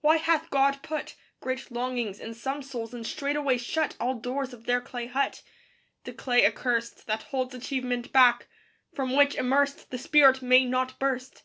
[0.00, 4.64] Why hath God put Great longings in some souls and straightway shut All doors of
[4.64, 5.42] their clay hut?
[6.04, 8.46] The clay accurst That holds achievement back;
[8.94, 11.42] from which, immersed, The spirit may not burst.